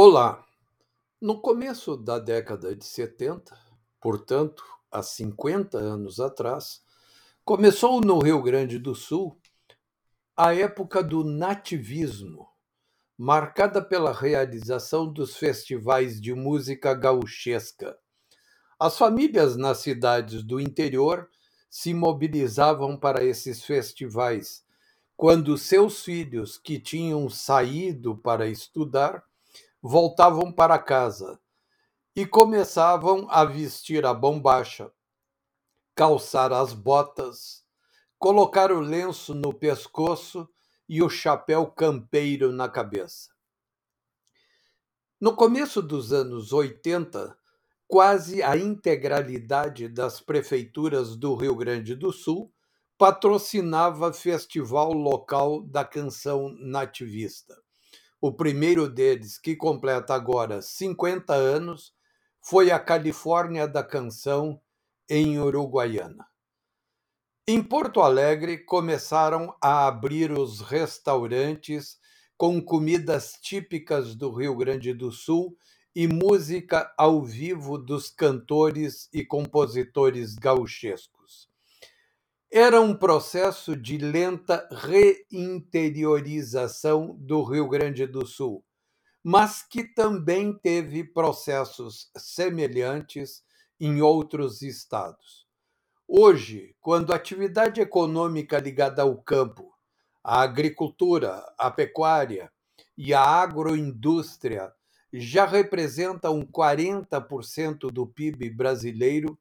[0.00, 0.46] Olá!
[1.20, 3.58] No começo da década de 70,
[4.00, 4.62] portanto,
[4.92, 6.84] há 50 anos atrás,
[7.44, 9.36] começou no Rio Grande do Sul
[10.36, 12.48] a época do nativismo,
[13.18, 17.98] marcada pela realização dos festivais de música gauchesca.
[18.78, 21.28] As famílias nas cidades do interior
[21.68, 24.64] se mobilizavam para esses festivais,
[25.16, 29.26] quando seus filhos que tinham saído para estudar
[29.82, 31.40] voltavam para casa
[32.14, 34.90] e começavam a vestir a bombacha,
[35.94, 37.64] calçar as botas,
[38.18, 40.48] colocar o lenço no pescoço
[40.88, 43.30] e o chapéu campeiro na cabeça.
[45.20, 47.36] No começo dos anos 80,
[47.86, 52.52] quase a integralidade das prefeituras do Rio Grande do Sul
[52.96, 57.67] patrocinava festival local da canção nativista.
[58.20, 61.94] O primeiro deles, que completa agora 50 anos,
[62.40, 64.60] foi a Califórnia da Canção,
[65.08, 66.26] em Uruguaiana.
[67.46, 71.98] Em Porto Alegre, começaram a abrir os restaurantes
[72.36, 75.56] com comidas típicas do Rio Grande do Sul
[75.94, 81.48] e música ao vivo dos cantores e compositores gauchescos.
[82.50, 88.64] Era um processo de lenta reinteriorização do Rio Grande do Sul,
[89.22, 93.44] mas que também teve processos semelhantes
[93.78, 95.46] em outros estados.
[96.06, 99.70] Hoje, quando a atividade econômica ligada ao campo,
[100.24, 102.50] à agricultura, à pecuária
[102.96, 104.72] e à agroindústria
[105.12, 109.38] já representam 40% do PIB brasileiro,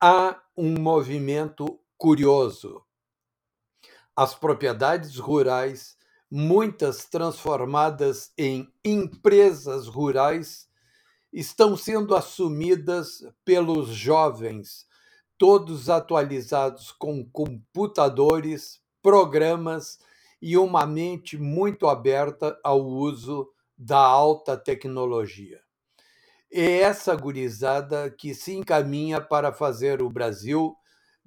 [0.00, 2.80] há um movimento curioso.
[4.16, 5.98] As propriedades rurais,
[6.30, 10.68] muitas transformadas em empresas rurais,
[11.32, 14.86] estão sendo assumidas pelos jovens,
[15.36, 19.98] todos atualizados com computadores, programas
[20.40, 25.60] e uma mente muito aberta ao uso da alta tecnologia.
[26.50, 30.76] É essa gurizada que se encaminha para fazer o Brasil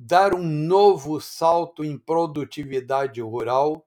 [0.03, 3.85] dar um novo salto em produtividade rural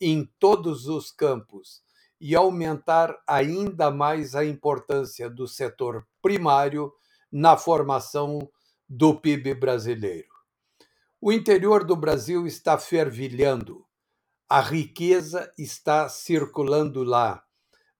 [0.00, 1.82] em todos os campos
[2.20, 6.92] e aumentar ainda mais a importância do setor primário
[7.32, 8.48] na formação
[8.88, 10.28] do PIB brasileiro.
[11.20, 13.84] O interior do Brasil está fervilhando,
[14.48, 17.42] a riqueza está circulando lá,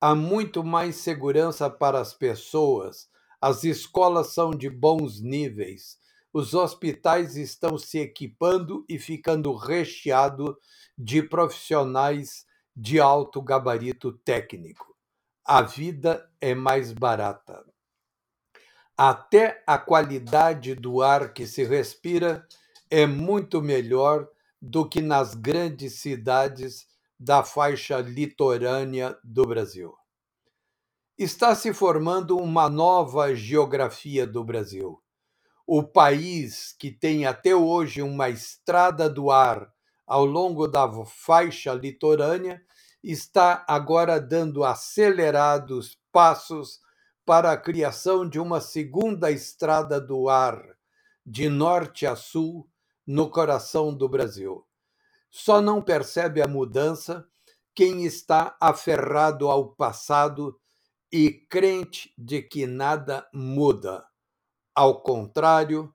[0.00, 3.09] há muito mais segurança para as pessoas,
[3.41, 5.98] as escolas são de bons níveis,
[6.36, 10.54] os hospitais estão se equipando e ficando recheados
[10.98, 12.44] de profissionais
[12.76, 14.94] de alto gabarito técnico.
[15.42, 17.64] A vida é mais barata.
[18.94, 22.47] Até a qualidade do ar que se respira
[22.91, 24.28] é muito melhor
[24.60, 26.86] do que nas grandes cidades
[27.18, 29.97] da faixa litorânea do Brasil.
[31.16, 35.03] Está se formando uma nova geografia do Brasil
[35.66, 39.72] o país que tem até hoje uma estrada do ar
[40.06, 42.62] ao longo da faixa litorânea
[43.03, 46.81] está agora dando acelerados passos
[47.25, 50.62] para a criação de uma segunda estrada do ar,
[51.25, 52.69] de norte a sul,
[53.04, 54.65] no coração do Brasil.
[55.31, 57.27] Só não percebe a mudança
[57.75, 60.59] quem está aferrado ao passado
[61.12, 64.04] e crente de que nada muda.
[64.76, 65.91] Ao contrário,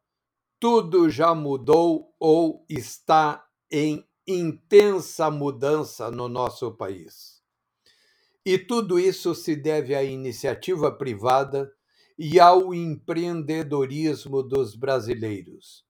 [0.60, 7.44] tudo já mudou ou está em intensa mudança no nosso país.
[8.44, 11.72] E tudo isso se deve à iniciativa privada
[12.18, 15.86] e ao empreendedorismo dos brasileiros.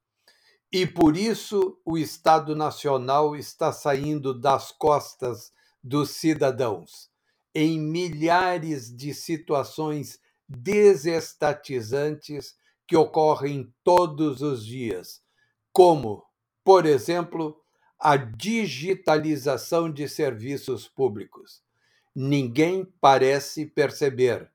[0.70, 7.10] E por isso o Estado Nacional está saindo das costas dos cidadãos
[7.56, 12.60] em milhares de situações desestatizantes
[12.92, 15.22] que ocorrem todos os dias,
[15.72, 16.26] como,
[16.62, 17.58] por exemplo,
[17.98, 21.64] a digitalização de serviços públicos.
[22.14, 24.52] Ninguém parece perceber,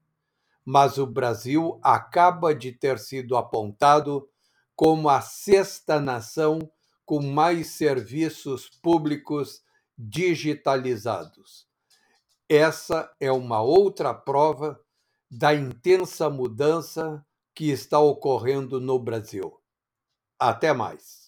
[0.67, 4.29] mas o Brasil acaba de ter sido apontado
[4.75, 6.59] como a sexta nação
[7.07, 9.63] com mais serviços públicos
[9.97, 11.67] digitalizados.
[12.47, 14.79] Essa é uma outra prova
[15.31, 17.25] da intensa mudança
[17.57, 19.59] que está ocorrendo no Brasil.
[20.39, 21.26] Até mais.